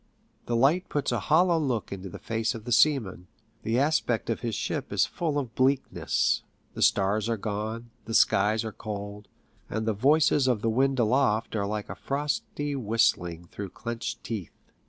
The 0.47 0.55
light 0.55 0.89
puts 0.89 1.11
a 1.11 1.19
hollow 1.19 1.59
look 1.59 1.91
into 1.91 2.09
the 2.09 2.17
face 2.17 2.55
of 2.55 2.65
the 2.65 2.71
seaman. 2.71 3.27
The 3.61 3.77
aspect 3.77 4.31
of 4.31 4.39
his 4.39 4.55
ship 4.55 4.91
is 4.91 5.05
full 5.05 5.37
of 5.37 5.53
bleakness; 5.53 6.41
the 6.73 6.81
stars 6.81 7.29
are 7.29 7.37
gone, 7.37 7.91
the 8.05 8.15
skies 8.15 8.65
are 8.65 8.71
cold, 8.71 9.27
and 9.69 9.85
the 9.85 9.93
voices 9.93 10.47
of 10.47 10.63
the 10.63 10.71
wind 10.71 10.97
aloft 10.97 11.55
are 11.55 11.67
like 11.67 11.85
74 11.85 11.95
FICTUBES 11.97 12.01
AT 12.01 12.01
SEA. 12.01 12.01
a 12.01 12.07
frosty 12.43 12.75
whistling 12.75 13.47
through 13.51 13.69
clenched 13.69 14.23
teeth. 14.23 14.71